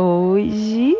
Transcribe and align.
Hoje, 0.00 0.96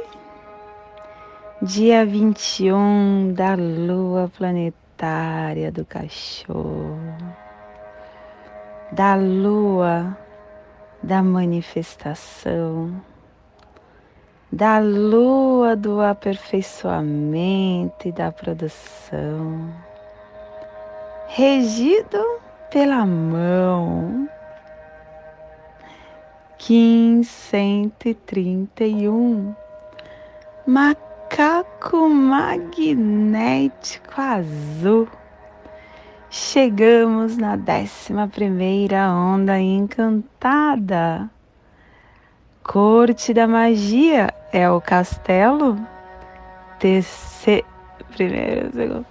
dia 1.62 2.04
21 2.04 3.32
da 3.32 3.54
lua 3.54 4.28
planetária 4.36 5.70
do 5.70 5.84
cachorro, 5.84 6.98
da 8.90 9.14
lua 9.14 10.18
da 11.00 11.22
manifestação, 11.22 13.00
da 14.50 14.80
lua 14.80 15.76
do 15.76 16.00
aperfeiçoamento 16.00 18.08
e 18.08 18.10
da 18.10 18.32
produção, 18.32 19.72
regido 21.28 22.18
pela 22.68 23.06
mão 23.06 24.28
Kim 26.58 27.22
131 27.22 29.54
Macaco 30.66 32.08
magnético 32.08 34.20
azul. 34.20 35.08
Chegamos 36.28 37.36
na 37.36 37.54
décima 37.54 38.26
primeira 38.26 39.08
onda 39.08 39.60
encantada. 39.60 41.30
Corte 42.64 43.32
da 43.32 43.46
magia 43.46 44.34
é 44.52 44.68
o 44.68 44.80
castelo. 44.80 45.78
Terce... 46.80 47.64
Primeiro, 48.10 48.72
segundo. 48.72 49.06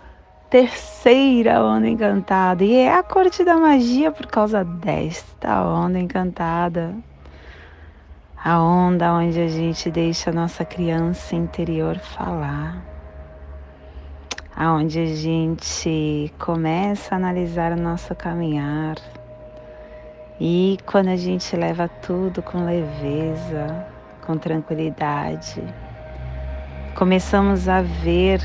Terceira 0.49 1.63
onda 1.63 1.87
encantada. 1.87 2.65
E 2.65 2.75
é 2.75 2.93
a 2.93 3.01
corte 3.01 3.45
da 3.45 3.55
magia 3.55 4.11
por 4.11 4.27
causa 4.27 4.65
desta 4.65 5.63
onda 5.63 5.97
encantada 5.97 6.93
a 8.43 8.61
onda 8.61 9.11
onde 9.13 9.39
a 9.39 9.47
gente 9.47 9.89
deixa 9.89 10.29
a 10.29 10.33
nossa 10.33 10.63
criança 10.63 11.35
interior 11.35 11.97
falar, 11.97 12.77
aonde 14.55 14.99
a 14.99 15.05
gente 15.05 16.31
começa 16.37 17.15
a 17.15 17.17
analisar 17.17 17.71
o 17.71 17.81
nosso 17.81 18.13
caminhar. 18.13 18.95
E 20.39 20.77
quando 20.85 21.07
a 21.07 21.15
gente 21.15 21.55
leva 21.55 21.87
tudo 21.87 22.43
com 22.43 22.63
leveza, 22.63 23.87
com 24.25 24.37
tranquilidade, 24.37 25.63
começamos 26.95 27.67
a 27.67 27.81
ver 27.81 28.39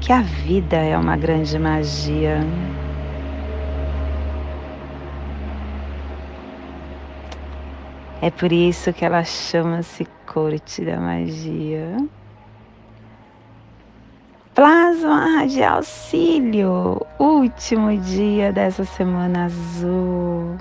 que 0.00 0.12
a 0.12 0.22
vida 0.22 0.76
é 0.76 0.96
uma 0.96 1.16
grande 1.16 1.58
magia 1.58 2.40
É 8.22 8.30
por 8.30 8.52
isso 8.52 8.92
que 8.92 9.04
ela 9.04 9.24
chama-se 9.24 10.06
Corte 10.32 10.84
da 10.84 11.00
Magia. 11.00 11.96
Plasma 14.54 15.40
Radial 15.40 15.78
Auxílio, 15.78 17.04
último 17.18 17.98
dia 17.98 18.52
dessa 18.52 18.84
semana 18.84 19.46
azul. 19.46 20.56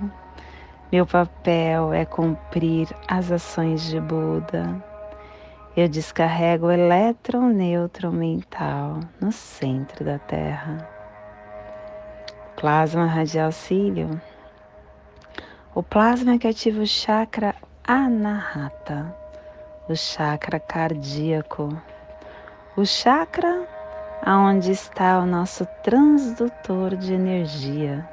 Meu 0.92 1.06
papel 1.06 1.94
é 1.94 2.04
cumprir 2.04 2.88
as 3.08 3.32
ações 3.32 3.84
de 3.84 4.02
Buda. 4.02 4.84
Eu 5.78 5.88
descarrego 5.88 6.66
o 6.66 6.72
elétron 6.72 7.50
neutro 7.50 8.12
mental 8.12 9.02
no 9.22 9.32
centro 9.32 10.04
da 10.04 10.18
Terra. 10.18 10.90
Plasma 12.56 13.06
Radial 13.06 13.46
Auxílio 13.46 14.20
o 15.74 15.82
plasma 15.82 16.38
que 16.38 16.48
ativa 16.48 16.82
o 16.82 16.86
chakra 16.86 17.56
anahata, 17.88 19.16
o 19.88 19.96
chakra 19.96 20.59
cardíaco, 20.59 21.70
o 22.76 22.86
chakra 22.86 23.66
aonde 24.22 24.72
está 24.72 25.20
o 25.20 25.26
nosso 25.26 25.66
transdutor 25.82 26.98
de 26.98 27.14
energia, 27.14 28.06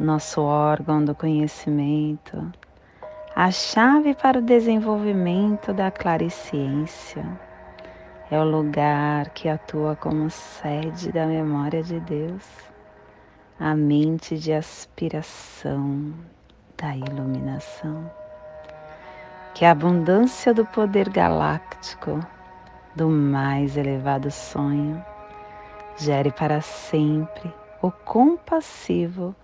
nosso 0.00 0.42
órgão 0.42 1.04
do 1.04 1.14
conhecimento, 1.14 2.52
a 3.36 3.52
chave 3.52 4.12
para 4.14 4.40
o 4.40 4.42
desenvolvimento 4.42 5.72
da 5.72 5.88
clariciência. 5.88 7.24
É 8.28 8.40
o 8.40 8.44
lugar 8.44 9.30
que 9.30 9.48
atua 9.48 9.94
como 9.94 10.28
sede 10.30 11.12
da 11.12 11.26
memória 11.26 11.82
de 11.82 12.00
Deus, 12.00 12.44
a 13.60 13.72
mente 13.76 14.36
de 14.36 14.52
aspiração, 14.52 16.12
da 16.82 16.96
iluminação. 16.96 18.10
Que 19.54 19.64
a 19.64 19.70
abundância 19.70 20.52
do 20.52 20.66
poder 20.66 21.08
galáctico, 21.08 22.18
do 22.96 23.08
mais 23.08 23.76
elevado 23.76 24.30
sonho, 24.32 25.02
gere 25.96 26.32
para 26.32 26.60
sempre 26.60 27.54
o 27.80 27.90
compassivo 27.90 29.34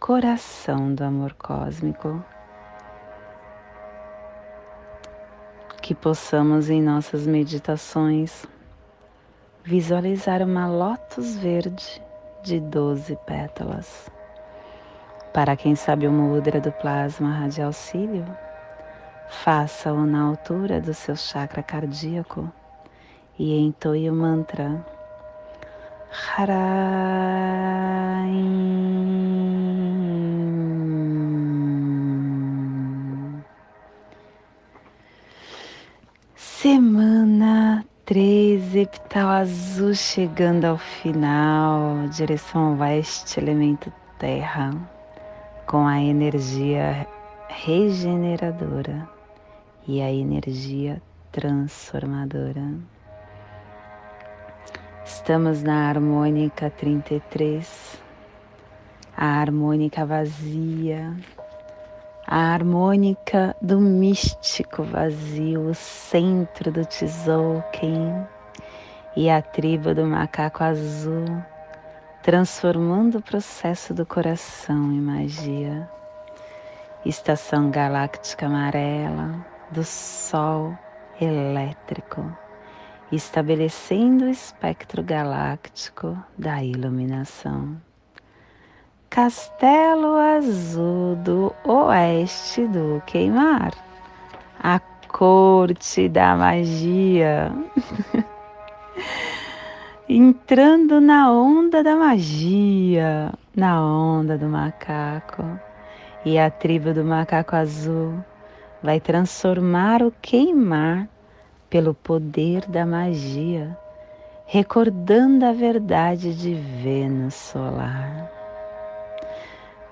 coração 0.00 0.92
do 0.92 1.04
amor 1.04 1.34
cósmico. 1.34 2.22
Que 5.80 5.94
possamos 5.94 6.68
em 6.68 6.82
nossas 6.82 7.26
meditações 7.26 8.44
visualizar 9.62 10.42
uma 10.42 10.66
lótus 10.66 11.36
verde 11.36 12.02
de 12.42 12.58
doze 12.58 13.16
pétalas 13.24 14.10
para 15.32 15.56
quem 15.56 15.74
sabe 15.74 16.06
o 16.06 16.12
mudra 16.12 16.60
do 16.60 16.70
plasma 16.70 17.32
radial 17.32 17.68
auxílio, 17.68 18.24
faça-o 19.28 20.04
na 20.04 20.22
altura 20.22 20.78
do 20.80 20.92
seu 20.92 21.16
chakra 21.16 21.62
cardíaco 21.62 22.52
e 23.38 23.58
entoie 23.58 24.10
o 24.10 24.14
mantra. 24.14 24.84
Haraim. 26.36 27.22
Semana 36.36 37.84
13, 38.04 38.80
epital 38.80 39.28
azul 39.30 39.94
chegando 39.94 40.66
ao 40.66 40.76
final, 40.76 42.06
direção 42.08 42.78
oeste, 42.78 43.40
elemento 43.40 43.90
terra 44.18 44.70
com 45.72 45.86
a 45.86 45.98
energia 46.02 47.08
regeneradora 47.48 49.08
e 49.88 50.02
a 50.02 50.12
energia 50.12 51.00
transformadora. 51.32 52.74
Estamos 55.02 55.62
na 55.62 55.88
harmônica 55.88 56.68
33, 56.68 57.98
a 59.16 59.40
harmônica 59.40 60.04
vazia, 60.04 61.16
a 62.26 62.52
harmônica 62.52 63.56
do 63.62 63.80
místico 63.80 64.82
vazio, 64.82 65.70
o 65.70 65.74
centro 65.74 66.70
do 66.70 66.84
Tzolk'in 66.84 68.26
e 69.16 69.30
a 69.30 69.40
tribo 69.40 69.94
do 69.94 70.04
macaco 70.04 70.62
azul 70.62 71.42
transformando 72.22 73.18
o 73.18 73.22
processo 73.22 73.92
do 73.92 74.06
coração 74.06 74.92
em 74.92 75.00
magia. 75.00 75.88
Estação 77.04 77.68
galáctica 77.68 78.46
amarela 78.46 79.44
do 79.72 79.82
Sol 79.82 80.78
elétrico, 81.20 82.24
estabelecendo 83.10 84.26
o 84.26 84.28
espectro 84.28 85.02
galáctico 85.02 86.16
da 86.38 86.62
iluminação. 86.62 87.76
Castelo 89.10 90.16
Azul 90.16 91.16
do 91.16 91.52
Oeste 91.64 92.68
do 92.68 93.02
Queimar, 93.04 93.72
a 94.62 94.78
corte 95.08 96.08
da 96.08 96.36
magia. 96.36 97.52
entrando 100.14 101.00
na 101.00 101.32
onda 101.32 101.82
da 101.82 101.96
magia, 101.96 103.32
na 103.56 103.80
onda 103.82 104.36
do 104.36 104.46
macaco. 104.46 105.42
E 106.22 106.38
a 106.38 106.50
tribo 106.50 106.92
do 106.92 107.02
macaco 107.02 107.56
azul 107.56 108.22
vai 108.82 109.00
transformar 109.00 110.02
o 110.02 110.12
queimar 110.20 111.08
pelo 111.70 111.94
poder 111.94 112.66
da 112.66 112.84
magia, 112.84 113.76
recordando 114.46 115.46
a 115.46 115.52
verdade 115.52 116.34
de 116.34 116.52
Vênus 116.54 117.34
solar. 117.34 118.30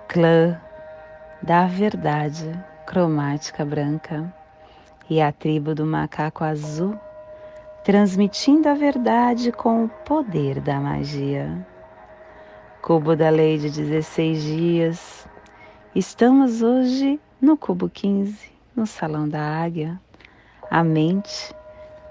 Clã 0.06 0.60
da 1.42 1.66
verdade 1.66 2.52
cromática 2.86 3.64
branca 3.64 4.30
e 5.08 5.22
a 5.22 5.32
tribo 5.32 5.74
do 5.74 5.86
macaco 5.86 6.44
azul, 6.44 6.94
transmitindo 7.84 8.68
a 8.68 8.74
verdade 8.74 9.50
com 9.50 9.84
o 9.84 9.88
poder 9.88 10.60
da 10.60 10.78
magia. 10.78 11.66
Cubo 12.82 13.16
da 13.16 13.30
lei 13.30 13.58
de 13.58 13.70
16 13.70 14.42
dias. 14.42 15.28
Estamos 15.94 16.62
hoje 16.62 17.18
no 17.40 17.56
cubo 17.56 17.88
15, 17.88 18.52
no 18.76 18.86
salão 18.86 19.28
da 19.28 19.40
águia. 19.40 20.00
A 20.70 20.84
mente 20.84 21.54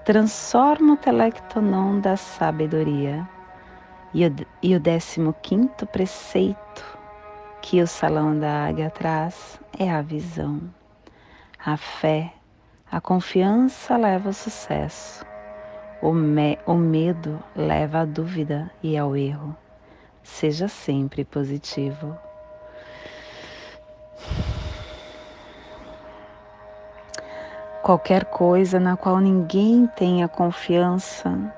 transforma 0.04 0.94
o 0.94 0.96
telectonon 0.96 2.00
da 2.00 2.16
sabedoria. 2.16 3.28
E 4.12 4.26
o, 4.26 4.36
e 4.60 4.74
o 4.74 4.80
décimo 4.80 5.32
quinto 5.40 5.86
preceito 5.86 6.98
que 7.62 7.80
o 7.80 7.86
salão 7.86 8.36
da 8.36 8.66
águia 8.66 8.90
traz 8.90 9.60
é 9.78 9.88
a 9.88 10.02
visão. 10.02 10.60
A 11.64 11.76
fé, 11.76 12.32
a 12.90 13.00
confiança 13.00 13.96
leva 13.96 14.30
ao 14.30 14.32
sucesso. 14.32 15.29
O, 16.02 16.12
me, 16.12 16.58
o 16.64 16.74
medo 16.74 17.42
leva 17.54 18.00
à 18.00 18.04
dúvida 18.04 18.70
e 18.82 18.96
ao 18.96 19.14
erro. 19.14 19.54
Seja 20.22 20.66
sempre 20.66 21.24
positivo. 21.24 22.16
Qualquer 27.82 28.26
coisa 28.26 28.78
na 28.78 28.96
qual 28.96 29.18
ninguém 29.18 29.86
tenha 29.88 30.28
confiança 30.28 31.52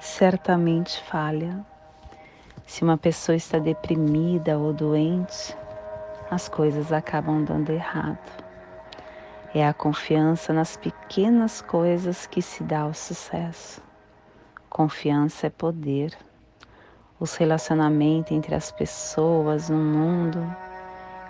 certamente 0.00 1.02
falha. 1.04 1.64
Se 2.66 2.82
uma 2.82 2.98
pessoa 2.98 3.36
está 3.36 3.58
deprimida 3.58 4.58
ou 4.58 4.72
doente, 4.72 5.56
as 6.30 6.48
coisas 6.48 6.92
acabam 6.92 7.42
dando 7.44 7.70
errado. 7.70 8.47
É 9.58 9.66
a 9.66 9.74
confiança 9.74 10.52
nas 10.52 10.76
pequenas 10.76 11.60
coisas 11.60 12.28
que 12.28 12.40
se 12.40 12.62
dá 12.62 12.86
o 12.86 12.94
sucesso. 12.94 13.82
Confiança 14.70 15.48
é 15.48 15.50
poder. 15.50 16.16
Os 17.18 17.34
relacionamentos 17.34 18.30
entre 18.30 18.54
as 18.54 18.70
pessoas 18.70 19.68
no 19.68 19.78
mundo 19.78 20.38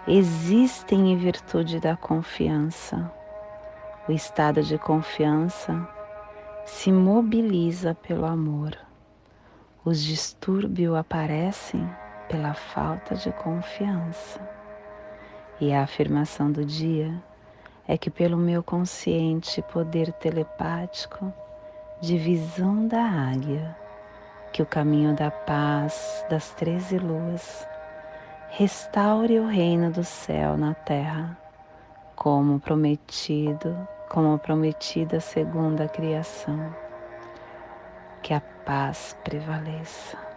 existem 0.07 1.11
em 1.11 1.17
virtude 1.17 1.81
da 1.81 1.97
confiança. 1.97 3.11
O 4.07 4.13
estado 4.13 4.63
de 4.63 4.77
confiança 4.77 5.89
se 6.67 6.93
mobiliza 6.93 7.95
pelo 7.95 8.27
amor. 8.27 8.77
Os 9.83 10.05
distúrbios 10.05 10.95
aparecem 10.95 11.89
pela 12.29 12.53
falta 12.53 13.15
de 13.15 13.33
confiança. 13.33 14.39
E 15.59 15.73
a 15.73 15.83
afirmação 15.85 16.53
do 16.53 16.63
dia 16.63 17.27
é 17.89 17.99
que, 17.99 18.11
pelo 18.11 18.37
meu 18.37 18.63
consciente 18.63 19.61
poder 19.63 20.13
telepático 20.13 21.33
de 22.01 22.17
visão 22.17 22.87
da 22.87 23.03
águia, 23.03 23.77
que 24.53 24.63
o 24.63 24.67
caminho 24.67 25.17
da 25.17 25.31
paz 25.31 26.25
das 26.31 26.51
treze 26.51 26.99
luas 26.99 27.67
restaure 28.51 29.41
o 29.41 29.47
reino 29.49 29.91
do 29.91 30.05
céu 30.05 30.57
na 30.57 30.75
terra, 30.75 31.37
como 32.15 32.61
prometido 32.61 33.77
como 34.09 34.39
prometida 34.39 35.21
segundo 35.21 35.83
a 35.83 35.89
criação. 35.89 36.75
Que 38.23 38.35
a 38.35 38.41
paz 38.41 39.17
prevaleça. 39.23 40.28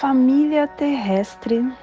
Família 0.00 0.68
terrestre 0.68 1.74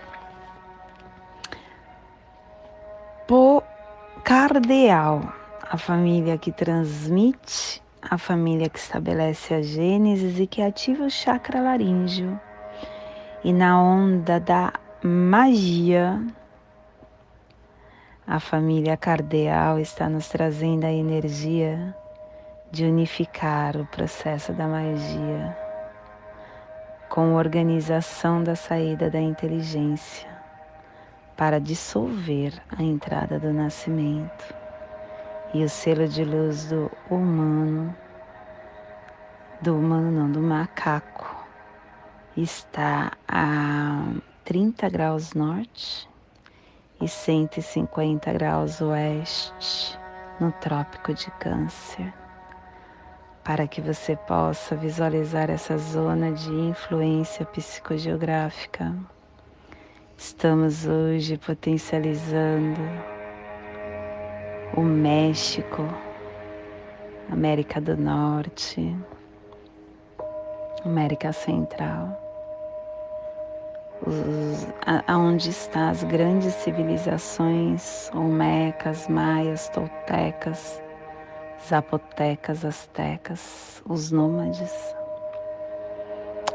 cardeal, 4.24 5.34
a 5.62 5.78
família 5.78 6.38
que 6.38 6.50
transmite 6.50 7.84
a 8.02 8.18
família 8.18 8.70
que 8.70 8.80
estabelece 8.80 9.54
a 9.54 9.62
Gênesis 9.62 10.40
e 10.40 10.48
que 10.48 10.62
ativa 10.62 11.04
o 11.04 11.10
chakra 11.10 11.60
laríngeo. 11.60 12.40
E 13.44 13.52
na 13.52 13.84
onda 13.84 14.40
da 14.40 14.72
magia, 15.04 16.26
a 18.26 18.40
família 18.40 18.96
cardeal 18.96 19.78
está 19.78 20.08
nos 20.08 20.30
trazendo 20.30 20.86
a 20.86 20.92
energia 20.94 21.94
de 22.72 22.86
unificar 22.86 23.76
o 23.76 23.86
processo 23.88 24.54
da 24.54 24.70
magia 24.70 25.65
com 27.10 27.36
organização 27.36 28.44
da 28.44 28.56
saída 28.56 29.10
da 29.10 29.20
inteligência 29.20 30.28
para 31.38 31.60
dissolver 31.60 32.54
a 32.78 32.82
entrada 32.82 33.40
do 33.40 33.52
nascimento 33.54 34.56
e 35.54 35.64
o 35.64 35.70
selo 35.70 36.08
de 36.08 36.24
luz 36.24 36.70
do 36.70 36.92
humano, 37.10 37.96
do 39.62 39.78
humano 39.78 40.12
não, 40.12 40.32
do 40.32 40.42
macaco, 40.42 41.36
está 42.36 43.12
a 43.28 44.04
30 44.44 44.90
graus 44.90 45.34
norte 45.34 46.10
e 47.02 47.08
150 47.08 48.34
graus 48.34 48.82
oeste 48.82 49.98
no 50.40 50.52
Trópico 50.52 51.14
de 51.14 51.32
Câncer, 51.32 52.14
para 53.46 53.68
que 53.68 53.80
você 53.80 54.16
possa 54.16 54.76
visualizar 54.76 55.52
essa 55.52 55.78
zona 55.78 56.32
de 56.32 56.52
influência 56.52 57.46
psicogeográfica. 57.46 58.92
Estamos 60.18 60.88
hoje 60.88 61.38
potencializando 61.38 62.82
o 64.76 64.82
México, 64.82 65.88
América 67.32 67.80
do 67.80 67.96
Norte, 67.96 68.96
América 70.84 71.32
Central, 71.32 72.20
os, 74.08 74.68
aonde 75.06 75.52
estão 75.52 75.90
as 75.90 76.04
grandes 76.04 76.54
civilizações 76.56 78.10
olmecas, 78.12 79.08
maias, 79.08 79.70
toltecas, 79.70 80.82
zapotecas, 81.68 82.66
astecas, 82.66 83.82
os 83.86 84.12
nômades, 84.12 84.74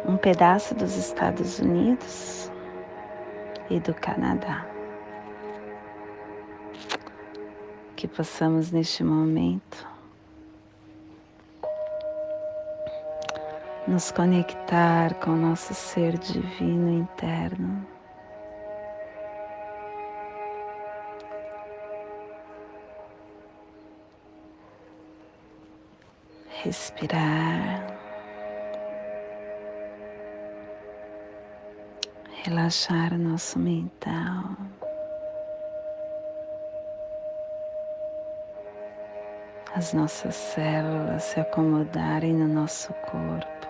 um 0.06 0.16
pedaço 0.16 0.74
dos 0.74 0.96
Estados 0.96 1.58
Unidos 1.58 2.50
e 3.68 3.78
do 3.78 3.94
Canadá. 3.94 4.70
que 8.00 8.08
possamos 8.08 8.72
neste 8.72 9.04
momento 9.04 9.86
nos 13.86 14.10
conectar 14.10 15.12
com 15.16 15.32
o 15.32 15.36
nosso 15.36 15.74
ser 15.74 16.16
divino 16.16 16.88
interno. 16.88 17.86
Respirar, 26.62 27.86
relaxar 32.44 33.14
o 33.14 33.18
nosso 33.18 33.58
mental. 33.58 34.56
as 39.74 39.92
nossas 39.92 40.34
células 40.34 41.22
se 41.22 41.40
acomodarem 41.40 42.34
no 42.34 42.48
nosso 42.48 42.92
corpo. 42.94 43.68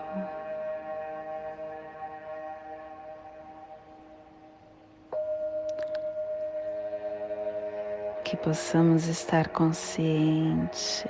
Que 8.23 8.35
possamos 8.37 9.07
estar 9.07 9.49
consciente 9.49 11.07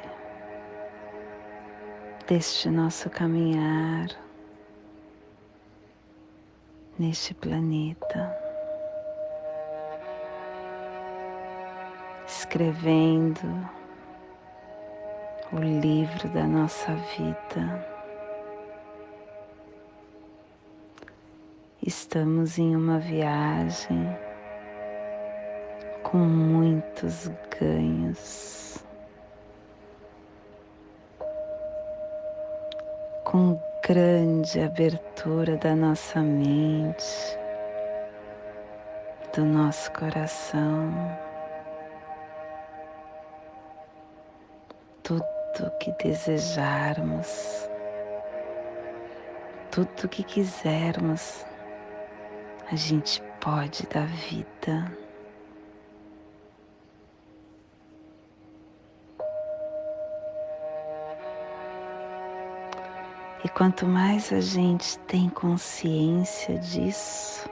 deste 2.31 2.69
nosso 2.69 3.09
caminhar 3.09 4.07
neste 6.97 7.33
planeta. 7.33 8.33
Escrevendo 12.25 13.69
o 15.51 15.57
livro 15.57 16.29
da 16.29 16.47
nossa 16.47 16.95
vida. 17.17 17.85
Estamos 21.85 22.57
em 22.57 22.77
uma 22.77 22.97
viagem 22.97 24.07
com 26.01 26.19
muitos 26.19 27.29
ganhos, 27.59 28.70
com 33.31 33.57
grande 33.87 34.59
abertura 34.59 35.55
da 35.55 35.73
nossa 35.73 36.19
mente, 36.19 37.05
do 39.33 39.45
nosso 39.45 39.89
coração. 39.93 40.91
Tudo 45.01 45.23
que 45.79 45.93
desejarmos, 46.03 47.69
tudo 49.71 50.09
que 50.09 50.23
quisermos, 50.23 51.45
a 52.69 52.75
gente 52.75 53.23
pode 53.39 53.87
dar 53.87 54.07
vida. 54.07 54.91
E 63.43 63.49
quanto 63.49 63.87
mais 63.87 64.31
a 64.31 64.39
gente 64.39 64.99
tem 64.99 65.27
consciência 65.27 66.59
disso, 66.59 67.49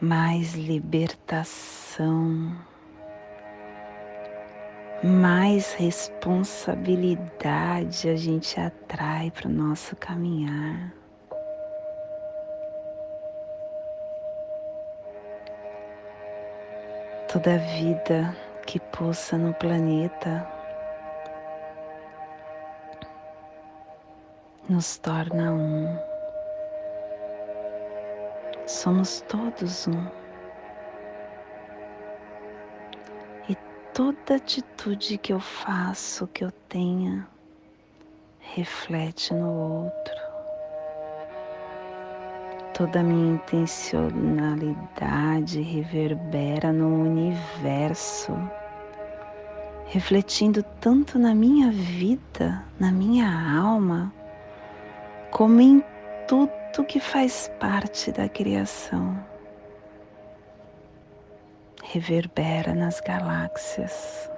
mais 0.00 0.54
libertação, 0.54 2.52
mais 5.04 5.74
responsabilidade 5.74 8.08
a 8.08 8.16
gente 8.16 8.58
atrai 8.58 9.30
para 9.30 9.46
o 9.46 9.52
nosso 9.52 9.94
caminhar. 9.94 10.92
Toda 17.32 17.58
vida 17.58 18.36
que 18.66 18.80
pulsa 18.80 19.38
no 19.38 19.54
planeta 19.54 20.53
nos 24.68 24.98
torna 24.98 25.52
um. 25.52 25.96
Somos 28.66 29.20
todos 29.22 29.86
um. 29.86 30.06
E 33.48 33.56
toda 33.92 34.36
atitude 34.36 35.18
que 35.18 35.32
eu 35.32 35.40
faço, 35.40 36.26
que 36.28 36.44
eu 36.44 36.52
tenha, 36.68 37.26
reflete 38.40 39.34
no 39.34 39.84
outro. 39.84 40.14
Toda 42.72 43.02
minha 43.02 43.34
intencionalidade 43.34 45.60
reverbera 45.60 46.72
no 46.72 47.02
universo, 47.02 48.32
refletindo 49.86 50.62
tanto 50.80 51.18
na 51.18 51.34
minha 51.34 51.70
vida, 51.70 52.64
na 52.80 52.90
minha 52.90 53.28
alma, 53.60 54.10
como 55.34 55.60
em 55.60 55.84
tudo 56.28 56.86
que 56.86 57.00
faz 57.00 57.50
parte 57.58 58.12
da 58.12 58.28
criação. 58.28 59.18
Reverbera 61.82 62.72
nas 62.72 63.00
galáxias. 63.00 64.30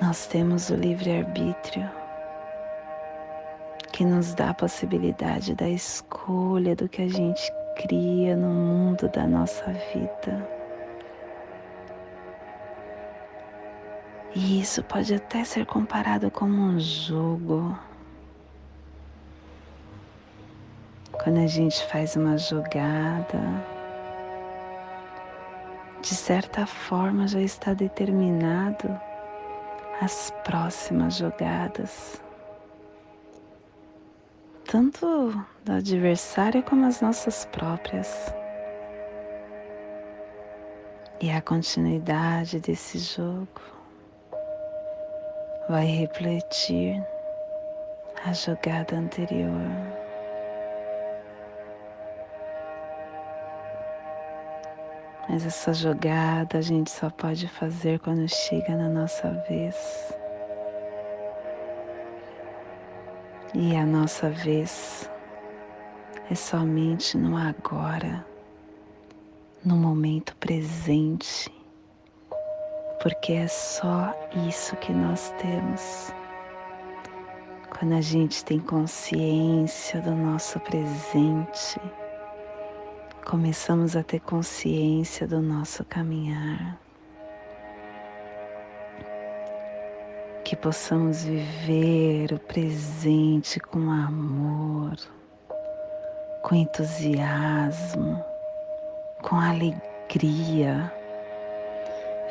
Nós 0.00 0.26
temos 0.26 0.70
o 0.70 0.74
livre-arbítrio 0.74 1.88
que 3.92 4.02
nos 4.02 4.32
dá 4.32 4.50
a 4.50 4.54
possibilidade 4.54 5.54
da 5.54 5.68
escolha 5.68 6.74
do 6.74 6.88
que 6.88 7.02
a 7.02 7.08
gente 7.08 7.52
cria 7.76 8.34
no 8.34 8.48
mundo 8.48 9.06
da 9.10 9.26
nossa 9.26 9.70
vida. 9.92 10.59
E 14.34 14.60
isso 14.60 14.82
pode 14.84 15.12
até 15.12 15.42
ser 15.42 15.66
comparado 15.66 16.30
como 16.30 16.54
um 16.54 16.78
jogo. 16.78 17.76
Quando 21.12 21.38
a 21.38 21.48
gente 21.48 21.84
faz 21.86 22.14
uma 22.14 22.38
jogada, 22.38 23.40
de 26.00 26.14
certa 26.14 26.64
forma 26.64 27.26
já 27.26 27.40
está 27.40 27.74
determinado 27.74 28.88
as 30.00 30.32
próximas 30.44 31.16
jogadas, 31.16 32.22
tanto 34.64 35.44
do 35.64 35.72
adversário 35.72 36.62
como 36.62 36.86
as 36.86 37.00
nossas 37.00 37.44
próprias. 37.46 38.32
E 41.20 41.30
a 41.30 41.42
continuidade 41.42 42.60
desse 42.60 42.98
jogo 42.98 43.79
vai 45.70 45.86
refletir 45.86 47.00
a 48.24 48.32
jogada 48.32 48.96
anterior. 48.96 49.70
Mas 55.28 55.46
essa 55.46 55.72
jogada 55.72 56.58
a 56.58 56.60
gente 56.60 56.90
só 56.90 57.08
pode 57.08 57.46
fazer 57.46 58.00
quando 58.00 58.26
chega 58.28 58.74
na 58.74 58.88
nossa 58.88 59.30
vez. 59.48 60.12
E 63.54 63.76
a 63.76 63.86
nossa 63.86 64.28
vez 64.28 65.08
é 66.28 66.34
somente 66.34 67.16
no 67.16 67.36
agora, 67.36 68.26
no 69.64 69.76
momento 69.76 70.34
presente 70.36 71.59
porque 73.00 73.32
é 73.32 73.48
só 73.48 74.14
isso 74.46 74.76
que 74.76 74.92
nós 74.92 75.32
temos. 75.38 76.12
Quando 77.70 77.94
a 77.94 78.00
gente 78.00 78.44
tem 78.44 78.58
consciência 78.58 80.02
do 80.02 80.14
nosso 80.14 80.60
presente, 80.60 81.80
começamos 83.24 83.96
a 83.96 84.02
ter 84.02 84.20
consciência 84.20 85.26
do 85.26 85.40
nosso 85.40 85.82
caminhar. 85.84 86.78
Que 90.44 90.54
possamos 90.56 91.24
viver 91.24 92.32
o 92.34 92.38
presente 92.38 93.58
com 93.60 93.90
amor, 93.90 94.96
com 96.42 96.54
entusiasmo, 96.54 98.22
com 99.22 99.36
alegria 99.36 100.92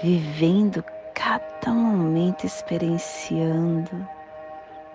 vivendo 0.01 0.83
cada 1.13 1.73
momento, 1.73 2.45
experienciando 2.45 4.07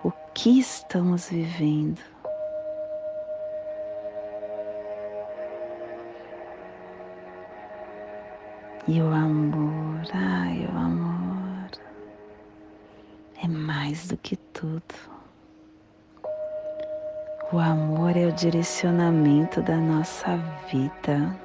o 0.03 0.11
que 0.33 0.59
estamos 0.59 1.29
vivendo. 1.29 2.01
E 8.87 9.01
o 9.01 9.07
amor, 9.07 10.01
ai, 10.13 10.67
o 10.71 10.77
amor 10.77 11.71
é 13.43 13.47
mais 13.47 14.07
do 14.07 14.17
que 14.17 14.35
tudo. 14.35 15.15
O 17.51 17.59
amor 17.59 18.17
é 18.17 18.25
o 18.25 18.31
direcionamento 18.31 19.61
da 19.61 19.77
nossa 19.77 20.37
vida. 20.71 21.44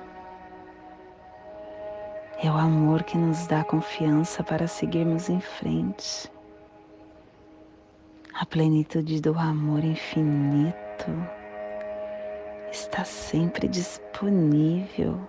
É 2.43 2.51
o 2.51 2.55
amor 2.55 3.03
que 3.03 3.19
nos 3.19 3.47
dá 3.47 3.63
confiança 3.63 4.43
para 4.43 4.67
seguirmos 4.67 5.29
em 5.29 5.43
frente. 5.43 6.33
A 8.33 8.47
plenitude 8.47 9.21
do 9.21 9.39
amor 9.39 9.85
infinito 9.85 11.11
está 12.73 13.05
sempre 13.05 13.69
disponível 13.69 15.21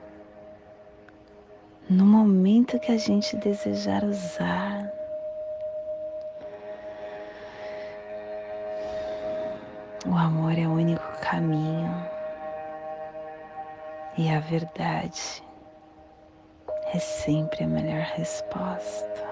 no 1.89 2.05
momento 2.05 2.79
que 2.79 2.93
a 2.93 2.97
gente 2.97 3.35
desejar 3.35 4.05
usar. 4.05 4.89
O 10.05 10.15
amor 10.15 10.57
é 10.57 10.65
o 10.65 10.71
único 10.71 11.11
caminho 11.19 11.93
e 14.17 14.29
a 14.29 14.39
verdade 14.39 15.43
é 16.93 16.99
sempre 16.99 17.63
a 17.63 17.67
melhor 17.67 18.01
resposta. 18.01 19.31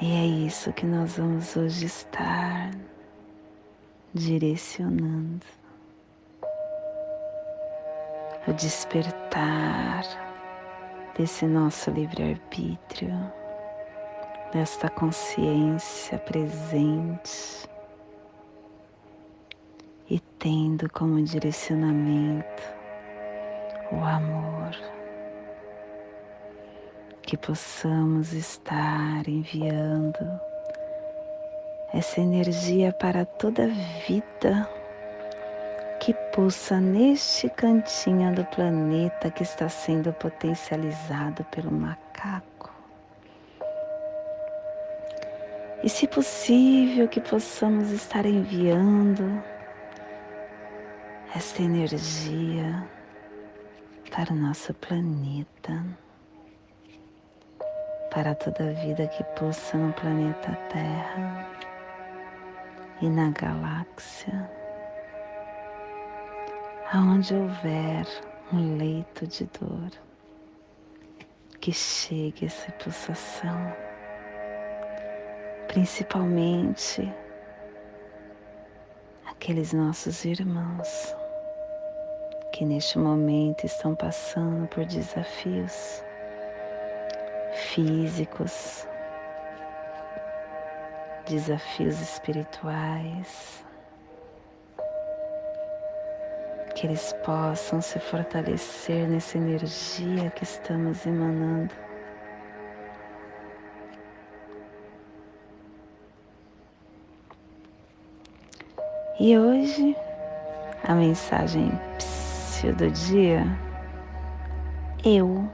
E 0.00 0.12
é 0.12 0.26
isso 0.46 0.72
que 0.72 0.84
nós 0.84 1.16
vamos 1.16 1.56
hoje 1.56 1.86
estar 1.86 2.70
direcionando. 4.12 5.46
O 8.48 8.52
despertar 8.52 10.04
desse 11.16 11.46
nosso 11.46 11.90
livre-arbítrio, 11.90 13.32
desta 14.52 14.88
consciência 14.88 16.18
presente 16.18 17.66
tendo 20.38 20.88
como 20.90 21.22
direcionamento 21.22 22.62
o 23.90 23.96
amor, 24.04 24.76
que 27.22 27.36
possamos 27.36 28.32
estar 28.32 29.28
enviando 29.28 30.18
essa 31.92 32.20
energia 32.20 32.92
para 32.92 33.24
toda 33.24 33.64
a 33.64 34.06
vida 34.06 34.68
que 36.00 36.12
pulsa 36.34 36.80
neste 36.80 37.48
cantinho 37.48 38.34
do 38.34 38.44
planeta 38.44 39.30
que 39.30 39.42
está 39.42 39.68
sendo 39.68 40.12
potencializado 40.12 41.42
pelo 41.44 41.72
macaco. 41.72 42.70
E 45.82 45.88
se 45.88 46.06
possível 46.06 47.08
que 47.08 47.20
possamos 47.20 47.90
estar 47.90 48.26
enviando 48.26 49.42
esta 51.36 51.60
energia 51.60 52.88
para 54.10 54.32
o 54.32 54.36
nosso 54.36 54.72
planeta, 54.72 55.84
para 58.10 58.34
toda 58.34 58.70
a 58.70 58.72
vida 58.72 59.06
que 59.08 59.22
pulsa 59.38 59.76
no 59.76 59.92
planeta 59.92 60.56
Terra 60.72 61.46
e 63.02 63.10
na 63.10 63.30
galáxia. 63.32 64.50
Aonde 66.90 67.34
houver 67.34 68.06
um 68.50 68.78
leito 68.78 69.26
de 69.26 69.44
dor, 69.60 69.90
que 71.60 71.70
chegue 71.70 72.46
essa 72.46 72.72
pulsação, 72.72 73.76
principalmente 75.68 77.12
aqueles 79.26 79.74
nossos 79.74 80.24
irmãos 80.24 81.14
que 82.56 82.64
neste 82.64 82.98
momento 82.98 83.66
estão 83.66 83.94
passando 83.94 84.66
por 84.68 84.86
desafios 84.86 86.02
físicos, 87.52 88.88
desafios 91.28 92.00
espirituais, 92.00 93.62
que 96.74 96.86
eles 96.86 97.12
possam 97.26 97.82
se 97.82 97.98
fortalecer 97.98 99.06
nessa 99.06 99.36
energia 99.36 100.30
que 100.30 100.44
estamos 100.44 101.04
emanando. 101.04 101.74
E 109.20 109.36
hoje 109.36 109.94
a 110.84 110.94
mensagem 110.94 111.70
do 112.62 112.90
dia, 112.90 113.44
eu, 115.04 115.48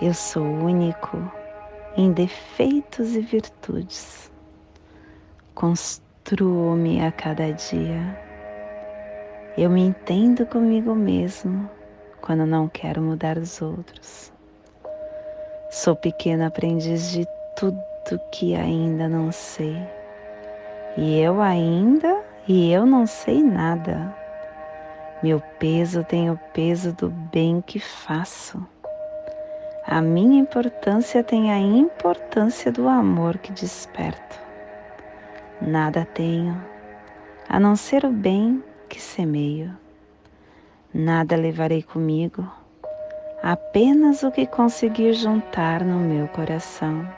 eu 0.00 0.14
sou 0.14 0.42
único 0.42 1.30
em 1.96 2.12
defeitos 2.12 3.14
e 3.14 3.20
virtudes. 3.20 4.30
Construo-me 5.54 7.04
a 7.04 7.12
cada 7.12 7.52
dia 7.52 8.24
eu 9.56 9.70
me 9.70 9.82
entendo 9.82 10.44
comigo 10.46 10.96
mesmo 10.96 11.70
quando 12.20 12.44
não 12.44 12.66
quero 12.66 13.00
mudar 13.00 13.38
os 13.38 13.62
outros. 13.62 14.32
Sou 15.70 15.94
pequeno 15.94 16.44
aprendiz 16.44 17.12
de 17.12 17.24
tudo 17.56 17.78
que 18.32 18.56
ainda 18.56 19.08
não 19.08 19.30
sei. 19.30 19.76
E 20.96 21.20
eu 21.20 21.40
ainda, 21.40 22.20
e 22.48 22.72
eu 22.72 22.84
não 22.84 23.06
sei 23.06 23.44
nada. 23.44 24.12
Meu 25.24 25.40
peso 25.58 26.04
tem 26.04 26.30
o 26.30 26.38
peso 26.52 26.92
do 26.92 27.08
bem 27.08 27.62
que 27.62 27.80
faço. 27.80 28.62
A 29.86 30.02
minha 30.02 30.38
importância 30.38 31.24
tem 31.24 31.50
a 31.50 31.58
importância 31.58 32.70
do 32.70 32.86
amor 32.86 33.38
que 33.38 33.50
desperto. 33.50 34.38
Nada 35.62 36.04
tenho 36.04 36.62
a 37.48 37.58
não 37.58 37.74
ser 37.74 38.04
o 38.04 38.10
bem 38.10 38.62
que 38.86 39.00
semeio. 39.00 39.74
Nada 40.92 41.36
levarei 41.36 41.82
comigo, 41.82 42.46
apenas 43.42 44.22
o 44.24 44.30
que 44.30 44.46
conseguir 44.46 45.14
juntar 45.14 45.82
no 45.82 46.00
meu 46.00 46.28
coração. 46.28 47.08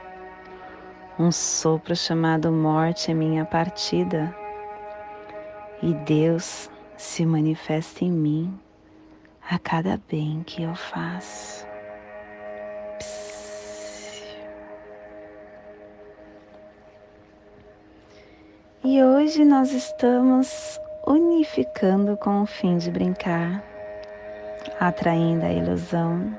Um 1.19 1.33
sopro 1.33 1.97
chamado 1.97 2.53
morte 2.53 3.11
é 3.11 3.15
minha 3.15 3.45
partida, 3.45 4.33
e 5.83 5.93
Deus 5.93 6.71
se 6.97 7.25
manifesta 7.27 8.05
em 8.05 8.11
mim 8.11 8.59
a 9.51 9.59
cada 9.59 10.01
bem 10.09 10.43
que 10.45 10.63
eu 10.63 10.75
faço. 10.75 11.67
E 18.83 19.03
hoje 19.03 19.45
nós 19.45 19.73
estamos 19.73 20.79
unificando 21.07 22.17
com 22.17 22.43
o 22.43 22.47
fim 22.47 22.79
de 22.79 22.91
brincar, 22.91 23.63
atraindo 24.79 25.45
a 25.45 25.53
ilusão, 25.53 26.39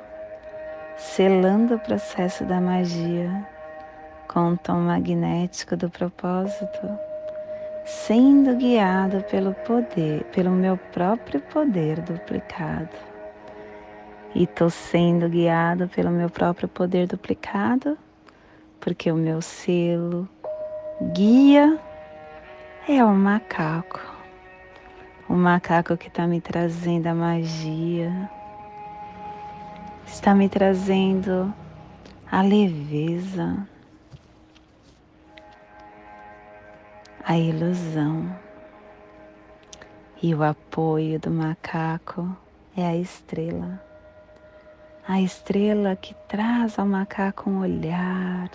selando 0.95 1.75
o 1.75 1.79
processo 1.79 2.45
da 2.45 2.59
magia 2.59 3.47
com 4.27 4.53
o 4.53 4.57
tom 4.57 4.79
magnético 4.79 5.75
do 5.75 5.89
propósito, 5.89 7.06
sendo 7.87 8.53
guiado 8.57 9.23
pelo 9.31 9.53
poder, 9.53 10.25
pelo 10.25 10.51
meu 10.51 10.75
próprio 10.75 11.39
poder 11.39 12.01
duplicado. 12.01 12.89
E 14.35 14.43
estou 14.43 14.69
sendo 14.69 15.29
guiado 15.29 15.87
pelo 15.87 16.11
meu 16.11 16.29
próprio 16.29 16.67
poder 16.67 17.07
duplicado, 17.07 17.97
porque 18.81 19.09
o 19.09 19.15
meu 19.15 19.41
selo 19.41 20.27
guia 21.13 21.79
é 22.89 23.01
o 23.05 23.15
macaco. 23.15 24.01
O 25.29 25.33
macaco 25.33 25.95
que 25.95 26.09
está 26.09 26.27
me 26.27 26.41
trazendo 26.41 27.07
a 27.07 27.15
magia, 27.15 28.29
está 30.05 30.35
me 30.35 30.49
trazendo 30.49 31.53
a 32.29 32.41
leveza, 32.41 33.65
a 37.27 37.37
ilusão. 37.37 38.33
E 40.23 40.33
o 40.33 40.41
apoio 40.41 41.19
do 41.19 41.29
macaco 41.29 42.33
é 42.75 42.85
a 42.85 42.95
estrela. 42.95 43.83
A 45.05 45.19
estrela 45.19 45.97
que 45.97 46.15
traz 46.29 46.79
ao 46.79 46.85
macaco 46.85 47.49
um 47.49 47.59
olhar, 47.59 48.49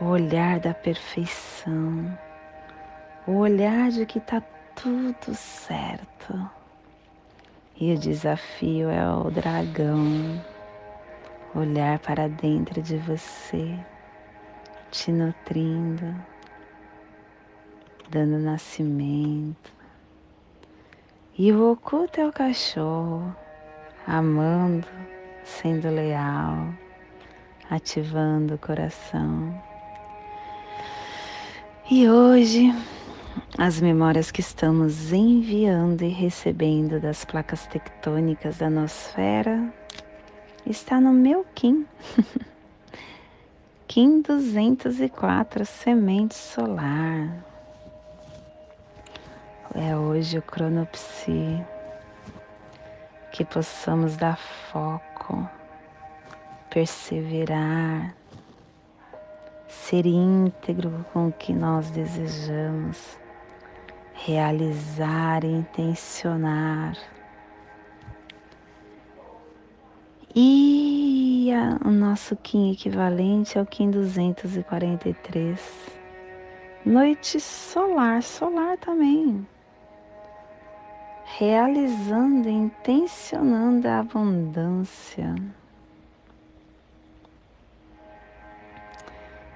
o 0.00 0.06
olhar 0.06 0.58
da 0.58 0.72
perfeição, 0.72 2.18
o 3.26 3.32
olhar 3.32 3.90
de 3.90 4.06
que 4.06 4.16
está 4.16 4.40
tudo 4.74 5.34
certo. 5.34 6.50
E 7.78 7.92
o 7.92 7.98
desafio 7.98 8.88
é 8.88 9.06
o 9.06 9.30
dragão 9.30 10.42
olhar 11.54 11.98
para 11.98 12.26
dentro 12.26 12.80
de 12.80 12.96
você, 12.96 13.78
te 14.90 15.12
nutrindo, 15.12 16.14
dando 18.10 18.38
nascimento. 18.38 19.72
E 21.38 21.52
o 21.52 21.70
oculto 21.72 22.20
é 22.20 22.26
o 22.26 22.32
cachorro, 22.32 23.34
amando, 24.06 24.86
sendo 25.44 25.88
leal, 25.88 26.74
ativando 27.70 28.54
o 28.54 28.58
coração. 28.58 29.54
E 31.88 32.08
hoje 32.08 32.74
as 33.56 33.80
memórias 33.80 34.30
que 34.30 34.40
estamos 34.40 35.12
enviando 35.12 36.02
e 36.02 36.08
recebendo 36.08 37.00
das 37.00 37.24
placas 37.24 37.66
tectônicas 37.68 38.58
da 38.58 38.68
nosfera 38.68 39.72
está 40.66 41.00
no 41.00 41.12
meu 41.12 41.46
Kim. 41.54 41.86
Kim 43.86 44.20
204, 44.20 45.64
semente 45.64 46.34
solar. 46.34 47.49
É 49.74 49.96
hoje 49.96 50.38
o 50.38 50.42
cronopsi. 50.42 51.64
Que 53.30 53.44
possamos 53.44 54.16
dar 54.16 54.36
foco, 54.36 55.48
perseverar, 56.68 58.16
ser 59.68 60.04
íntegro 60.04 61.06
com 61.12 61.28
o 61.28 61.32
que 61.32 61.52
nós 61.52 61.92
desejamos 61.92 63.20
realizar 64.26 65.44
intencionar. 65.44 66.96
E 70.34 71.52
a, 71.52 71.88
o 71.88 71.90
nosso 71.90 72.36
Kim 72.36 72.72
equivalente 72.72 73.58
é 73.58 73.62
o 73.62 73.66
Kim 73.66 73.90
243. 73.90 75.90
Noite 76.84 77.40
solar, 77.40 78.22
solar 78.22 78.78
também. 78.78 79.46
Realizando, 81.38 82.48
intencionando 82.48 83.88
a 83.88 84.00
abundância. 84.00 85.34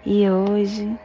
E 0.05 0.29
hoje 0.31 0.99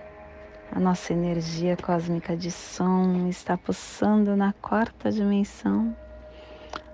a 0.71 0.79
nossa 0.79 1.13
energia 1.13 1.75
cósmica 1.75 2.35
de 2.35 2.51
som 2.51 3.27
está 3.27 3.57
pulsando 3.57 4.35
na 4.35 4.53
quarta 4.53 5.11
dimensão 5.11 5.95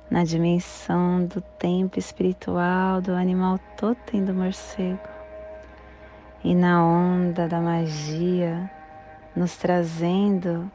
na 0.10 0.24
dimensão 0.24 1.26
do 1.26 1.42
tempo 1.42 1.98
espiritual 1.98 3.02
do 3.02 3.14
animal 3.14 3.60
totem 3.76 4.24
do 4.24 4.34
morcego 4.34 5.00
e 6.44 6.54
na 6.54 6.86
onda 6.86 7.48
da 7.48 7.60
magia, 7.60 8.70
nos 9.36 9.58
trazendo 9.58 10.72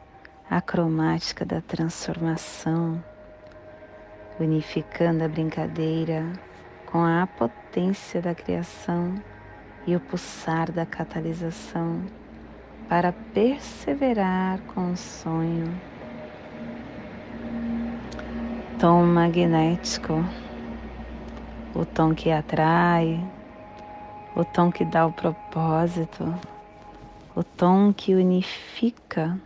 a 0.51 0.59
cromática 0.59 1.45
da 1.45 1.61
transformação, 1.61 3.01
unificando 4.37 5.23
a 5.23 5.27
brincadeira 5.29 6.25
com 6.87 7.05
a 7.05 7.25
potência 7.25 8.21
da 8.21 8.35
criação 8.35 9.15
e 9.87 9.95
o 9.95 9.99
pulsar 10.01 10.69
da 10.69 10.85
catalisação 10.85 12.01
para 12.89 13.13
perseverar 13.33 14.59
com 14.73 14.91
o 14.91 14.97
sonho. 14.97 15.73
Tom 18.77 19.05
magnético, 19.05 20.21
o 21.73 21.85
tom 21.85 22.13
que 22.13 22.29
atrai, 22.29 23.25
o 24.35 24.43
tom 24.43 24.69
que 24.69 24.83
dá 24.83 25.05
o 25.05 25.13
propósito, 25.13 26.25
o 27.33 27.41
tom 27.41 27.93
que 27.93 28.13
unifica, 28.13 29.39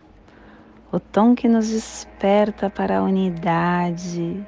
o 0.96 1.00
tom 1.00 1.34
que 1.34 1.46
nos 1.46 1.68
desperta 1.68 2.70
para 2.70 2.98
a 2.98 3.02
unidade, 3.02 4.42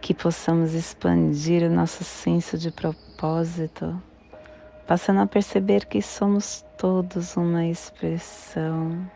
que 0.00 0.12
possamos 0.12 0.74
expandir 0.74 1.62
o 1.62 1.70
nosso 1.70 2.02
senso 2.02 2.58
de 2.58 2.72
propósito, 2.72 4.02
passando 4.84 5.20
a 5.20 5.28
perceber 5.28 5.86
que 5.86 6.02
somos 6.02 6.66
todos 6.76 7.36
uma 7.36 7.64
expressão 7.64 9.08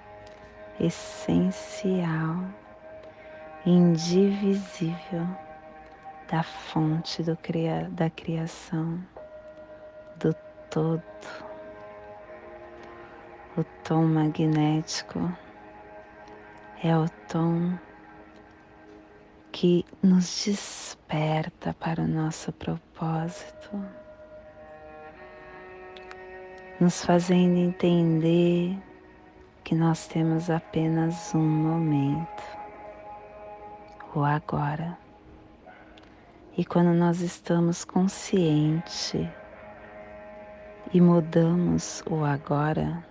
essencial 0.79 2.45
indivisível 3.67 5.27
da 6.31 6.45
fonte 6.45 7.21
do 7.21 7.37
da 7.91 8.09
criação, 8.11 9.01
do 10.21 10.33
todo. 10.71 11.03
O 13.57 13.65
tom 13.83 14.05
magnético 14.05 15.33
é 16.83 16.97
o 16.97 17.09
tom 17.29 17.77
que 19.51 19.85
nos 20.01 20.45
desperta 20.45 21.75
para 21.75 22.03
o 22.03 22.07
nosso 22.07 22.53
propósito, 22.53 23.85
nos 26.79 27.05
fazendo 27.05 27.57
entender 27.59 28.79
que 29.65 29.75
nós 29.75 30.07
temos 30.07 30.49
apenas 30.49 31.35
um 31.35 31.43
momento 31.43 32.59
o 34.15 34.23
agora. 34.23 34.97
E 36.57 36.65
quando 36.65 36.95
nós 36.95 37.21
estamos 37.21 37.85
consciente 37.85 39.29
e 40.93 41.01
mudamos 41.01 42.03
o 42.09 42.25
agora, 42.25 43.08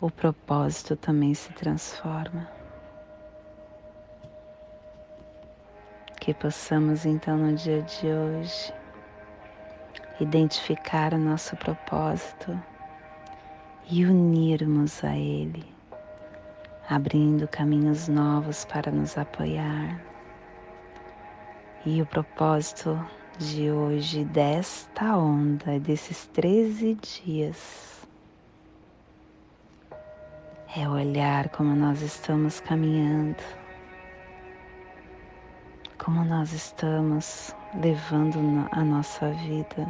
o 0.00 0.10
propósito 0.10 0.96
também 0.96 1.34
se 1.34 1.52
transforma. 1.52 2.48
Que 6.20 6.34
possamos 6.34 7.06
então 7.06 7.36
no 7.36 7.54
dia 7.54 7.82
de 7.82 8.06
hoje 8.06 8.72
identificar 10.20 11.14
o 11.14 11.18
nosso 11.18 11.56
propósito 11.56 12.60
e 13.88 14.04
unirmos 14.04 15.04
a 15.04 15.16
ele 15.16 15.76
abrindo 16.88 17.48
caminhos 17.48 18.06
novos 18.06 18.64
para 18.64 18.90
nos 18.92 19.18
apoiar. 19.18 20.00
E 21.84 22.00
o 22.00 22.06
propósito 22.06 22.98
de 23.38 23.70
hoje, 23.70 24.24
desta 24.24 25.16
onda, 25.16 25.78
desses 25.80 26.26
13 26.28 26.94
dias, 26.94 27.95
é 30.78 30.86
olhar 30.86 31.48
como 31.48 31.74
nós 31.74 32.02
estamos 32.02 32.60
caminhando, 32.60 33.42
como 35.96 36.22
nós 36.22 36.52
estamos 36.52 37.56
levando 37.80 38.68
a 38.70 38.84
nossa 38.84 39.30
vida. 39.30 39.88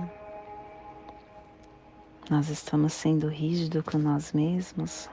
Nós 2.30 2.48
estamos 2.50 2.92
sendo 2.92 3.26
rígidos 3.26 3.82
com 3.82 3.98
nós 3.98 4.32
mesmos, 4.32 5.10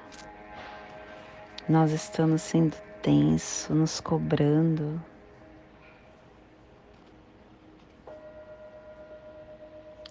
nós 1.68 1.92
estamos 1.92 2.44
sendo 2.44 2.78
tenso, 3.02 3.74
nos 3.74 4.00
cobrando. 4.00 5.02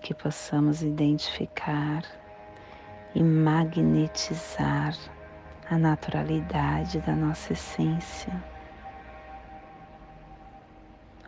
Que 0.03 0.13
possamos 0.13 0.83
identificar 0.83 2.03
e 3.15 3.23
magnetizar 3.23 4.95
a 5.69 5.79
naturalidade 5.79 7.01
da 7.01 7.15
nossa 7.15 7.53
essência. 7.53 8.33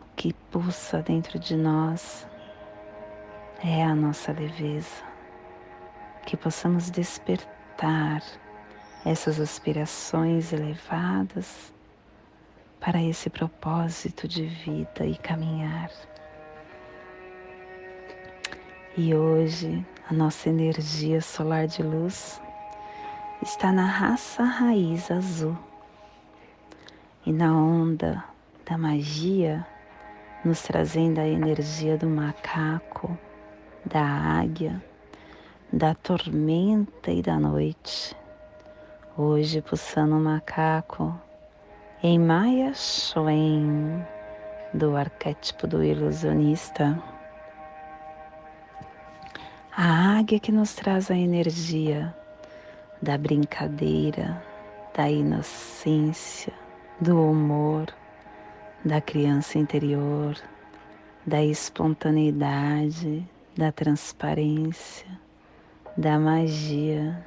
O 0.01 0.15
que 0.15 0.33
pulsa 0.51 1.01
dentro 1.01 1.39
de 1.39 1.55
nós 1.55 2.27
é 3.63 3.83
a 3.83 3.95
nossa 3.95 4.31
leveza. 4.31 5.03
Que 6.25 6.35
possamos 6.35 6.89
despertar 6.89 8.21
essas 9.05 9.39
aspirações 9.39 10.51
elevadas 10.51 11.73
para 12.79 13.01
esse 13.01 13.29
propósito 13.29 14.27
de 14.27 14.45
vida 14.45 15.05
e 15.05 15.15
caminhar. 15.17 15.89
E 18.97 19.13
hoje 19.13 19.85
a 20.09 20.13
nossa 20.13 20.49
energia 20.49 21.19
solar 21.21 21.67
de 21.67 21.83
luz 21.83 22.41
está 23.41 23.71
na 23.71 23.85
raça 23.85 24.43
raiz 24.43 25.09
azul 25.11 25.57
e 27.25 27.31
na 27.31 27.51
onda 27.55 28.23
da 28.65 28.77
magia, 28.77 29.65
nos 30.43 30.61
trazendo 30.63 31.19
a 31.19 31.27
energia 31.27 31.97
do 31.97 32.07
macaco, 32.07 33.17
da 33.85 34.03
águia, 34.03 34.83
da 35.71 35.93
tormenta 35.95 37.11
e 37.11 37.21
da 37.21 37.39
noite 37.39 38.15
Hoje 39.17 39.61
pulsando 39.61 40.15
um 40.15 40.19
macaco 40.21 41.17
em 42.03 42.19
Maya 42.19 42.73
Schwen, 42.73 44.05
do 44.73 44.93
arquétipo 44.97 45.65
do 45.65 45.81
ilusionista. 45.81 47.01
A 49.71 50.17
águia 50.19 50.37
que 50.37 50.51
nos 50.51 50.75
traz 50.75 51.09
a 51.09 51.15
energia 51.15 52.13
da 53.01 53.17
brincadeira, 53.17 54.41
da 54.95 55.09
inocência, 55.09 56.53
do 56.99 57.29
humor, 57.29 57.87
da 58.83 59.01
criança 59.01 59.57
interior, 59.57 60.35
da 61.25 61.43
espontaneidade, 61.43 63.27
da 63.57 63.71
transparência, 63.71 65.07
da 65.97 66.19
magia 66.19 67.25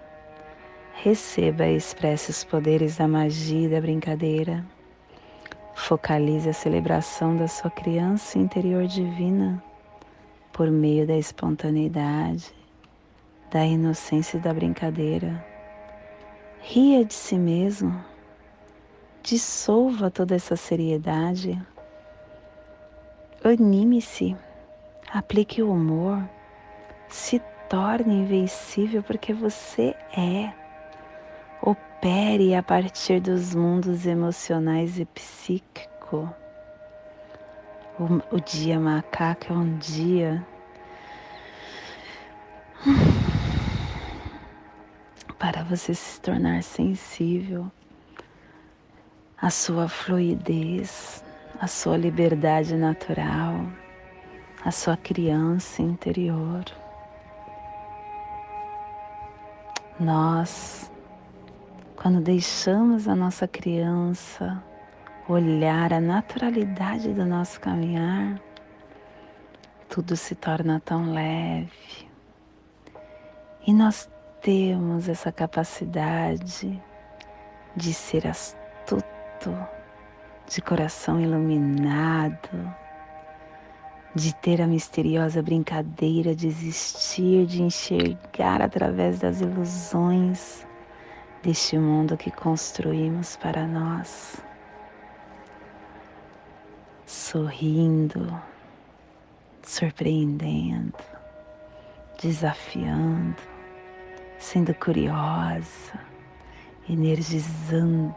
Receba 1.01 1.65
e 1.65 1.77
expresse 1.77 2.29
os 2.29 2.43
poderes 2.43 2.97
da 2.97 3.07
magia 3.07 3.67
e 3.67 3.71
da 3.71 3.81
brincadeira. 3.81 4.67
Focalize 5.73 6.49
a 6.49 6.53
celebração 6.53 7.37
da 7.37 7.47
sua 7.47 7.71
criança 7.71 8.37
interior 8.37 8.85
divina 8.85 9.63
por 10.53 10.69
meio 10.73 11.07
da 11.07 11.17
espontaneidade, 11.17 12.53
da 13.49 13.65
inocência 13.65 14.39
e 14.39 14.41
da 14.41 14.53
brincadeira. 14.53 15.47
Ria 16.71 17.03
de 17.03 17.15
si 17.15 17.39
mesmo. 17.39 18.05
Dissolva 19.23 20.11
toda 20.11 20.35
essa 20.35 20.55
seriedade. 20.55 21.59
Anime-se. 23.43 24.37
Aplique 25.11 25.63
o 25.63 25.73
humor. 25.73 26.23
Se 27.09 27.41
torne 27.71 28.17
invencível 28.17 29.03
porque 29.03 29.33
você 29.33 29.97
é 30.15 30.53
opere 31.63 32.55
a 32.55 32.63
partir 32.63 33.19
dos 33.19 33.55
mundos 33.55 34.05
emocionais 34.05 34.99
e 34.99 35.07
psíquico. 35.07 36.31
O, 37.99 38.37
o 38.37 38.41
dia 38.43 38.79
macaco 38.79 39.55
é 39.55 39.57
um 39.57 39.79
dia 39.79 40.47
para 45.39 45.63
você 45.63 45.95
se 45.95 46.21
tornar 46.21 46.63
sensível 46.63 47.71
à 49.41 49.51
sua 49.51 49.89
fluidez, 49.89 51.25
à 51.61 51.67
sua 51.67 51.97
liberdade 51.97 52.77
natural, 52.77 53.67
à 54.65 54.71
sua 54.73 54.97
criança 54.97 55.81
interior. 55.81 56.65
Nós, 60.01 60.91
quando 61.97 62.21
deixamos 62.21 63.07
a 63.07 63.15
nossa 63.15 63.47
criança 63.47 64.63
olhar 65.29 65.93
a 65.93 66.01
naturalidade 66.01 67.13
do 67.13 67.25
nosso 67.25 67.61
caminhar, 67.61 68.41
tudo 69.89 70.17
se 70.17 70.35
torna 70.35 70.81
tão 70.81 71.13
leve. 71.13 72.09
E 73.67 73.73
nós 73.73 74.09
temos 74.41 75.09
essa 75.09 75.33
capacidade 75.33 76.81
de 77.75 77.93
ser 77.93 78.27
astuto, 78.27 79.55
de 80.49 80.63
coração 80.63 81.21
iluminado, 81.21 82.75
de 84.15 84.35
ter 84.35 84.63
a 84.63 84.67
misteriosa 84.67 85.43
brincadeira 85.43 86.35
de 86.35 86.49
existir, 86.49 87.47
de 87.47 87.63
enxergar 87.63 88.63
através 88.63 89.19
das 89.19 89.41
ilusões 89.41 90.67
deste 91.43 91.79
mundo 91.79 92.17
que 92.17 92.31
construímos 92.31 93.37
para 93.37 93.67
nós. 93.67 94.43
Sorrindo, 97.07 98.41
surpreendendo, 99.63 100.99
desafiando, 102.21 103.58
sendo 104.39 104.75
curiosa, 104.75 105.99
energizando. 106.89 108.15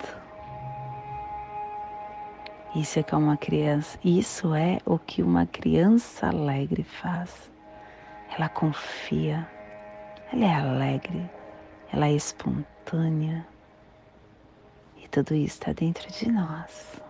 Isso 2.76 3.00
é 3.00 3.04
que 3.04 3.14
uma 3.14 3.36
criança, 3.36 4.00
isso 4.04 4.56
é 4.56 4.80
o 4.86 4.98
que 4.98 5.22
uma 5.22 5.46
criança 5.46 6.28
alegre 6.28 6.84
faz. 6.84 7.52
Ela 8.34 8.48
confia, 8.48 9.48
ela 10.32 10.46
é 10.46 10.54
alegre, 10.54 11.30
ela 11.92 12.08
é 12.08 12.14
espontânea. 12.14 13.46
E 14.98 15.08
tudo 15.10 15.36
isso 15.36 15.56
está 15.56 15.74
dentro 15.74 16.10
de 16.10 16.32
nós. 16.32 17.02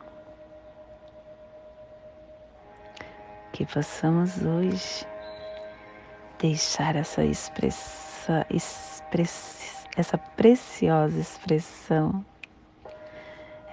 que 3.51 3.65
possamos 3.65 4.41
hoje 4.43 5.05
deixar 6.39 6.95
essa 6.95 7.23
express, 8.49 9.87
essa 9.95 10.17
preciosa 10.17 11.19
expressão, 11.19 12.25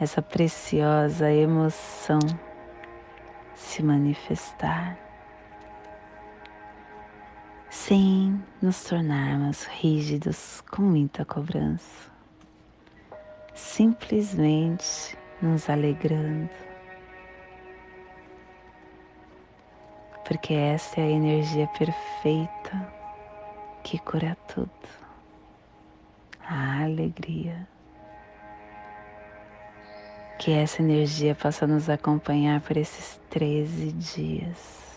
essa 0.01 0.23
preciosa 0.23 1.31
emoção 1.31 2.21
se 3.55 3.83
manifestar, 3.83 4.97
sem 7.69 8.43
nos 8.63 8.85
tornarmos 8.85 9.65
rígidos 9.65 10.61
com 10.71 10.83
muita 10.83 11.25
cobrança, 11.25 12.11
simplesmente 13.55 15.17
nos 15.43 15.69
alegrando. 15.69 16.51
Porque 20.25 20.55
essa 20.55 21.01
é 21.01 21.05
a 21.05 21.11
energia 21.11 21.67
perfeita 21.69 22.98
que 23.89 23.99
cura 24.01 24.37
tudo. 24.47 24.71
A 26.47 26.83
alegria. 26.83 27.67
Que 30.39 30.53
essa 30.53 30.83
energia 30.83 31.35
possa 31.35 31.67
nos 31.67 31.89
acompanhar 31.89 32.61
por 32.61 32.77
esses 32.77 33.19
13 33.31 33.93
dias. 33.93 34.89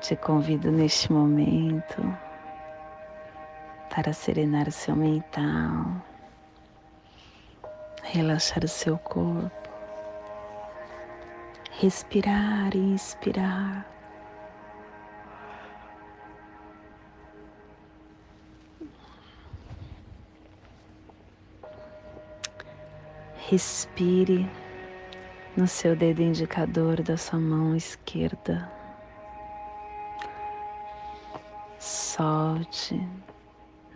Te 0.00 0.16
convido 0.16 0.72
neste 0.72 1.12
momento 1.12 2.02
para 3.94 4.12
serenar 4.12 4.66
o 4.66 4.72
seu 4.72 4.96
mental 4.96 6.02
relaxar 8.12 8.62
o 8.62 8.68
seu 8.68 8.98
corpo, 8.98 9.61
respirar 11.82 12.76
e 12.76 12.78
inspirar. 12.78 13.84
Respire 23.48 24.48
no 25.56 25.66
seu 25.66 25.96
dedo 25.96 26.22
indicador 26.22 27.02
da 27.02 27.16
sua 27.16 27.40
mão 27.40 27.74
esquerda. 27.74 28.70
Solte 31.80 33.04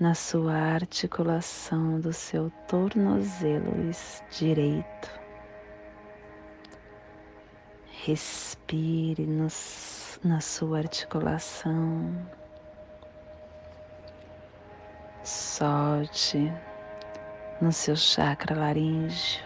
na 0.00 0.12
sua 0.12 0.54
articulação 0.54 2.00
do 2.00 2.12
seu 2.12 2.50
tornozelo 2.66 3.72
direito. 4.36 5.25
Respire 8.06 9.26
na 10.22 10.40
sua 10.40 10.78
articulação. 10.78 12.14
Solte 15.24 16.52
no 17.60 17.72
seu 17.72 17.96
chakra 17.96 18.54
laríngeo. 18.54 19.44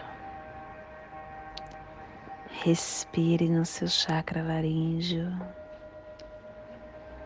Respire 2.63 3.49
no 3.49 3.65
seu 3.65 3.87
chakra 3.87 4.43
laríngeo. 4.43 5.35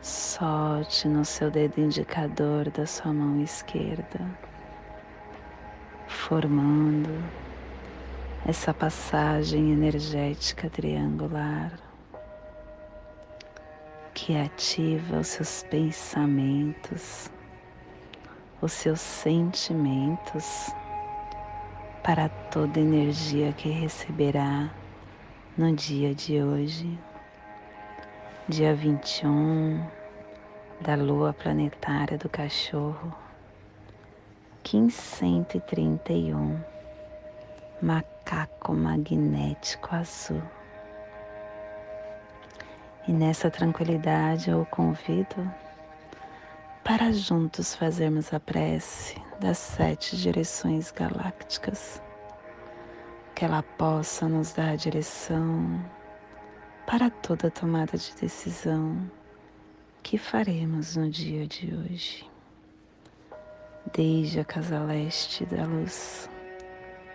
Solte 0.01 1.09
no 1.09 1.25
seu 1.25 1.51
dedo 1.51 1.81
indicador 1.81 2.71
da 2.71 2.85
sua 2.85 3.11
mão 3.11 3.41
esquerda, 3.41 4.25
formando 6.07 7.44
essa 8.47 8.71
passagem 8.71 9.71
energética 9.71 10.69
triangular 10.69 11.71
que 14.13 14.37
ativa 14.37 15.17
os 15.17 15.27
seus 15.27 15.63
pensamentos, 15.63 17.31
os 18.61 18.71
seus 18.71 19.01
sentimentos 19.01 20.69
para 22.03 22.29
toda 22.29 22.79
energia 22.79 23.51
que 23.51 23.69
receberá 23.69 24.69
no 25.57 25.75
dia 25.75 26.13
de 26.13 26.39
hoje 26.41 26.99
dia 28.47 28.75
21 28.75 29.83
da 30.81 30.93
lua 30.93 31.33
planetária 31.33 32.15
do 32.15 32.29
cachorro, 32.29 33.11
1531, 34.71 36.59
macaco 37.81 38.14
magnético 38.73 39.95
azul. 39.95 40.41
E 43.07 43.11
nessa 43.11 43.51
tranquilidade 43.51 44.49
eu 44.49 44.61
o 44.61 44.65
convido 44.65 45.51
para 46.83 47.11
juntos 47.11 47.75
fazermos 47.75 48.33
a 48.33 48.39
prece 48.39 49.15
das 49.39 49.57
sete 49.57 50.17
direções 50.17 50.91
galácticas, 50.91 52.01
que 53.33 53.45
ela 53.45 53.61
possa 53.61 54.27
nos 54.27 54.53
dar 54.53 54.71
a 54.71 54.75
direção 54.75 55.83
para 56.87 57.09
toda 57.09 57.51
tomada 57.51 57.97
de 57.97 58.13
decisão 58.15 59.09
que 60.01 60.17
faremos 60.17 60.95
no 60.95 61.09
dia 61.09 61.47
de 61.47 61.75
hoje. 61.75 62.29
Desde 63.93 64.39
a 64.39 64.45
casa 64.45 64.79
leste 64.79 65.45
da 65.45 65.65
luz, 65.65 66.29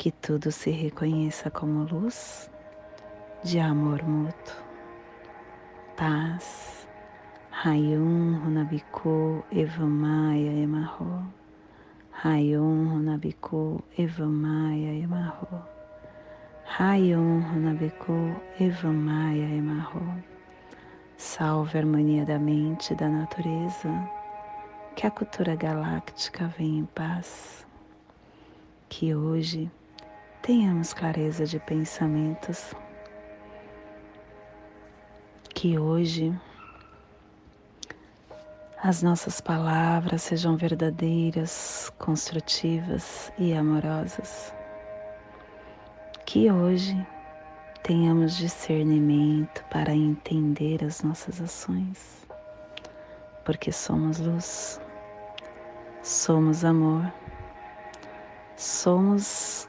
que 0.00 0.10
tudo 0.10 0.50
se 0.50 0.70
reconheça 0.70 1.50
como 1.50 1.84
luz 1.84 2.50
de 3.44 3.60
amor 3.60 4.02
mútuo. 4.02 4.56
Paz. 5.94 6.88
Rayum 7.50 8.40
Runabiku 8.42 9.44
Evamaya 9.52 10.52
Emarro. 10.52 11.22
Rayum 12.12 12.94
Runabiku 12.94 13.84
Evamaya 13.98 14.94
Emarro. 15.04 15.68
Rayum 16.78 17.42
Runabiku 17.52 18.34
Evamaya 18.58 19.54
Emarro. 19.54 20.14
Salve 21.18 21.76
a 21.76 21.80
harmonia 21.82 22.24
da 22.24 22.38
mente 22.38 22.94
e 22.94 22.96
da 22.96 23.06
natureza. 23.06 24.08
Que 24.96 25.06
a 25.06 25.10
cultura 25.10 25.54
galáctica 25.54 26.46
venha 26.56 26.80
em 26.80 26.86
paz. 26.86 27.66
Que 28.88 29.14
hoje 29.14 29.70
tenhamos 30.42 30.94
clareza 30.94 31.44
de 31.44 31.58
pensamentos, 31.60 32.74
que 35.54 35.78
hoje 35.78 36.32
as 38.82 39.02
nossas 39.02 39.40
palavras 39.40 40.22
sejam 40.22 40.56
verdadeiras, 40.56 41.92
construtivas 41.98 43.30
e 43.36 43.52
amorosas. 43.52 44.54
Que 46.24 46.50
hoje 46.50 46.96
tenhamos 47.82 48.36
discernimento 48.36 49.62
para 49.70 49.92
entender 49.92 50.82
as 50.82 51.02
nossas 51.02 51.40
ações, 51.42 52.26
porque 53.44 53.70
somos 53.70 54.18
luz, 54.18 54.80
somos 56.02 56.64
amor, 56.64 57.12
somos 58.56 59.68